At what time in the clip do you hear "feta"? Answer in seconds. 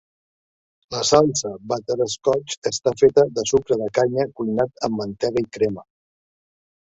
3.03-3.27